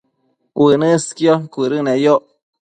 [0.65, 2.23] uënësqio cuëdëneyoc